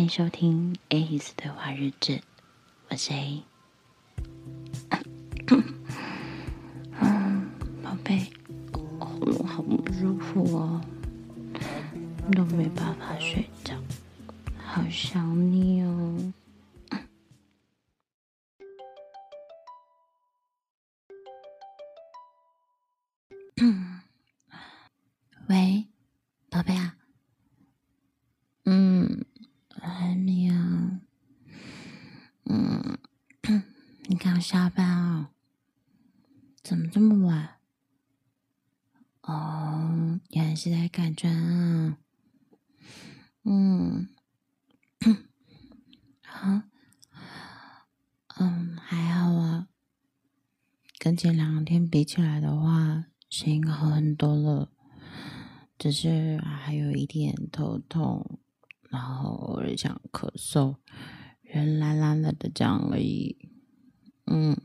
[0.00, 2.22] 欢迎收听 A's 对话日志，
[2.88, 3.42] 我是 A。
[6.98, 7.50] 嗯，
[7.84, 8.32] 宝贝，
[8.98, 10.80] 喉咙好不舒服哦，
[12.32, 13.74] 都没办法睡觉，
[14.64, 16.32] 好想你哦。
[25.48, 25.84] 喂，
[26.48, 26.96] 宝贝啊。
[28.64, 29.26] 嗯，
[29.82, 31.00] 还没啊。
[32.44, 32.98] 嗯，
[34.06, 35.30] 你下班啊？
[36.62, 37.56] 怎么这么晚？
[39.22, 41.96] 哦，原来是在赶专案。
[43.44, 44.08] 嗯，
[46.24, 46.62] 好，
[48.40, 49.68] 嗯，还好啊。
[50.98, 54.70] 跟前两天比起来的话，声音好很多了。
[55.78, 58.38] 只是还有一点头痛，
[58.90, 60.76] 然后偶尔想咳嗽，
[61.42, 63.49] 人懒懒的的这样而已。
[64.32, 64.56] 嗯，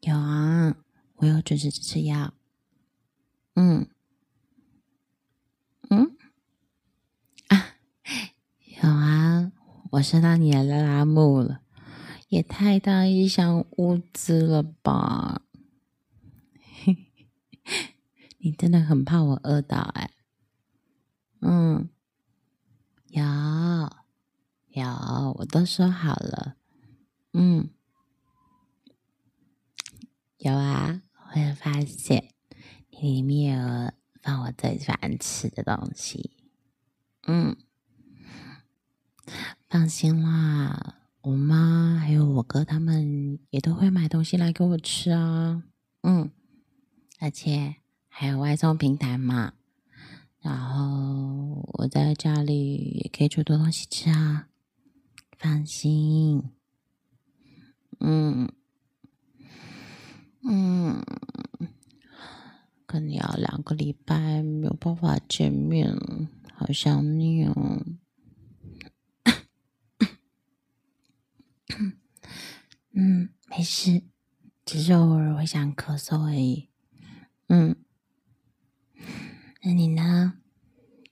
[0.00, 0.74] 有啊，
[1.16, 2.32] 我有准时吃药。
[3.54, 3.86] 嗯，
[5.90, 6.16] 嗯，
[7.48, 7.76] 啊，
[8.82, 9.52] 有啊，
[9.90, 11.60] 我收到你的拉拉木了，
[12.28, 15.42] 也太大一箱物资了吧。
[18.38, 20.10] 你真的很怕我饿到哎？
[21.42, 21.90] 嗯，
[23.08, 23.22] 有
[24.68, 26.56] 有，我都说好了。
[27.34, 27.68] 嗯，
[30.44, 32.34] 有啊，我有发现
[32.90, 36.32] 里面有放我最喜欢吃的东西。
[37.28, 37.56] 嗯，
[39.70, 45.62] 放心啦，我妈还有我哥他们也都会买东西来给我吃啊。
[46.02, 46.32] 嗯，
[47.20, 47.76] 而且。
[48.14, 49.54] 还有外送平台嘛，
[50.40, 54.48] 然后我在家里也可以煮多东西吃啊，
[55.38, 56.50] 放心。
[58.00, 58.52] 嗯，
[62.92, 65.96] 跟你要两个礼拜没有办法见面，
[66.54, 67.86] 好想你哦。
[72.90, 74.02] 嗯，没事，
[74.66, 76.68] 只是偶尔会想咳嗽而已。
[77.48, 77.74] 嗯。
[79.62, 80.34] 那你呢？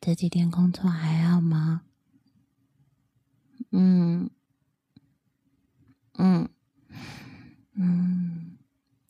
[0.03, 1.83] 这几天工作还好吗？
[3.71, 4.29] 嗯
[6.19, 6.49] 嗯
[7.73, 8.59] 嗯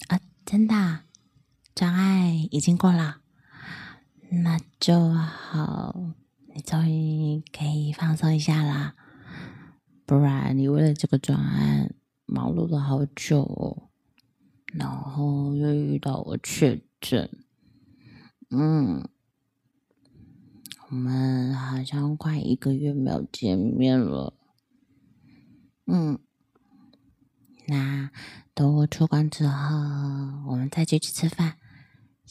[0.06, 1.09] 啊，真的，障碍
[2.50, 3.22] 已经过了，
[4.44, 6.14] 那就好，
[6.54, 8.94] 你终于可以放松一下啦。
[10.04, 11.94] 不然你为了这个专案
[12.26, 13.90] 忙碌了好久，
[14.74, 17.30] 然后又遇到我确诊，
[18.50, 19.08] 嗯。
[20.88, 24.34] 我们好像快一个月没有见面了，
[25.86, 26.18] 嗯，
[27.68, 28.10] 那
[28.54, 29.76] 等我出关之后，
[30.48, 31.58] 我们再去吃吃饭，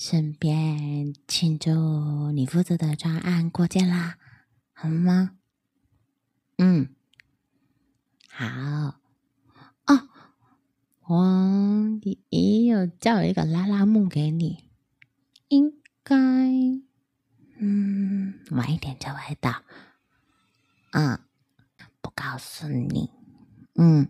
[0.02, 4.18] 顺便庆祝你负责的专案过件啦，
[4.72, 5.36] 好吗？
[6.58, 6.96] 嗯，
[8.30, 8.46] 好，
[9.86, 10.08] 哦，
[11.06, 12.00] 我
[12.30, 14.70] 也有叫一个拉拉木给你，
[15.50, 16.16] 应该。
[17.58, 19.64] 嗯，晚一点就会到。
[20.92, 21.20] 嗯，
[22.00, 23.10] 不告诉你。
[23.76, 24.08] 嗯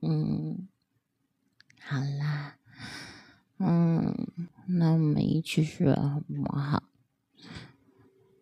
[0.00, 0.68] 嗯，
[1.80, 2.43] 好啦。
[4.66, 6.82] 那我们一起睡好不好？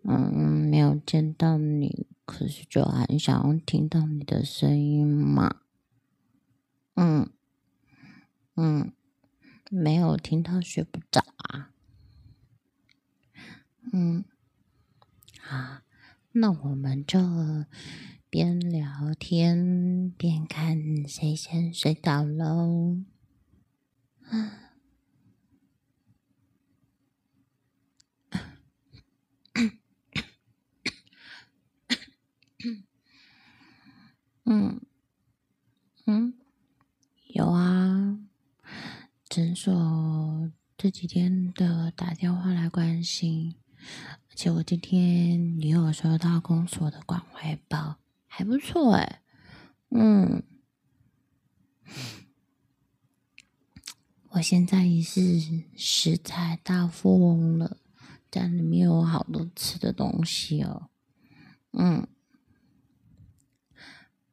[0.05, 5.61] 嗯，没有见到你，可是就很想要听到你的声音嘛。
[6.95, 7.31] 嗯
[8.57, 8.93] 嗯，
[9.71, 11.71] 没有听到睡不着啊。
[13.93, 14.25] 嗯，
[15.41, 15.79] 好，
[16.33, 17.21] 那我们就
[18.29, 22.99] 边聊天边看谁先睡着喽。
[34.55, 34.83] 嗯
[36.05, 36.35] 嗯，
[37.29, 38.19] 有啊，
[39.27, 43.55] 诊所这几天的打电话来关心。
[44.29, 47.97] 而且我今天也有收到公所的关怀包，
[48.27, 49.23] 还不错哎。
[49.89, 50.43] 嗯，
[54.33, 57.79] 我现在也是食材大富翁了，
[58.31, 60.91] 家里面有好多吃的东西哦。
[61.73, 62.07] 嗯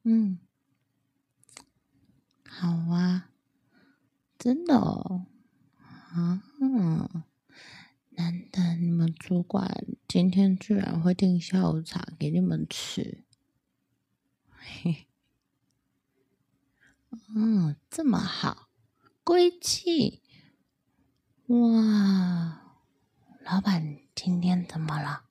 [0.04, 0.40] 嗯，
[2.48, 3.30] 好啊，
[4.38, 5.26] 真的哦，
[5.82, 6.44] 啊。
[8.12, 13.24] 难得你们主管今天居然会订下午茶给你们吃。
[14.50, 15.08] 嘿，
[17.10, 18.70] 哦，这么好，
[19.24, 20.22] 归期。
[21.48, 22.78] 哇，
[23.46, 25.24] 老板今天怎么了？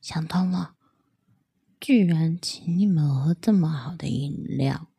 [0.00, 0.76] 想通了，
[1.88, 4.90] 居然请你们喝这么好的饮料。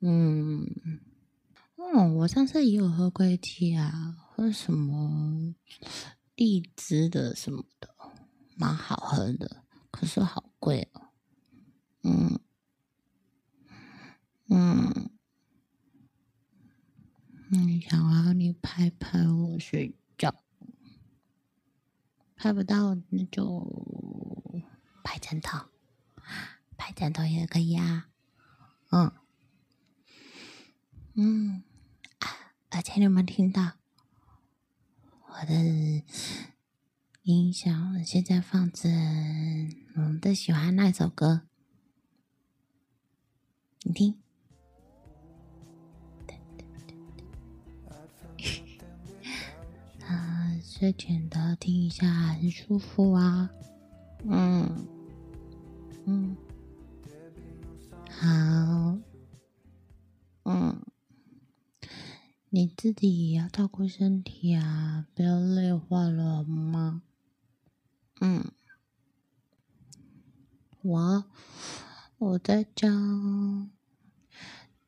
[0.00, 0.68] 嗯，
[1.76, 5.54] 哦，我上次也有喝归期啊，喝什么
[6.36, 7.88] 荔枝的什么的，
[8.54, 11.08] 蛮好喝的，可是好贵哦。
[12.02, 12.38] 嗯
[14.50, 15.10] 嗯
[17.50, 20.34] 嗯，想要你拍拍我睡觉，
[22.36, 24.62] 拍不到那就
[25.02, 25.66] 拍枕头，
[26.76, 28.08] 拍枕头也可以啊。
[28.90, 29.12] 嗯。
[31.16, 31.62] 嗯，
[32.70, 33.74] 而且你有没有听到
[35.28, 36.02] 我的
[37.22, 38.04] 音响？
[38.04, 38.88] 现在放着
[39.94, 41.42] 我们最喜欢那首歌，
[43.82, 44.20] 你听。
[50.04, 53.50] 啊，睡前的听一下很舒服啊。
[54.24, 54.88] 嗯
[56.06, 56.36] 嗯，
[58.10, 58.98] 好，
[60.44, 60.80] 嗯。
[62.50, 67.02] 你自己也要照顾身体啊，不要累坏了好吗？
[68.20, 68.44] 嗯，
[70.82, 71.24] 我
[72.18, 72.88] 我在家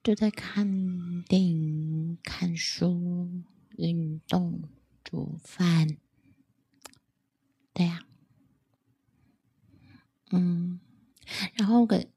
[0.05, 3.43] 就在看电影、看书、
[3.77, 4.63] 运动、
[5.03, 5.97] 煮饭，
[7.73, 8.07] 对呀，
[10.31, 10.79] 嗯，
[11.55, 12.11] 然后给，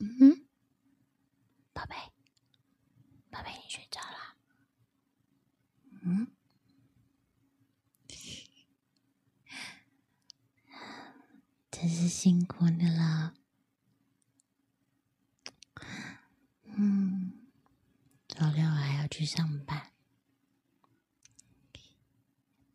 [0.00, 0.46] 嗯，
[1.72, 1.94] 宝贝。
[3.30, 4.36] 宝贝，你睡着了？
[6.02, 6.28] 嗯，
[11.70, 13.34] 真是辛苦你了。
[16.76, 17.46] 嗯，
[18.28, 19.92] 周六还要去上班，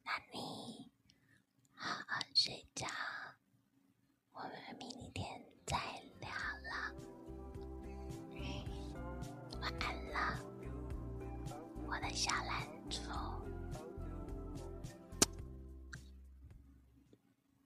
[0.03, 0.89] 那你
[1.75, 2.87] 好好睡觉。
[12.09, 12.15] 了。
[12.15, 12.48] 下来。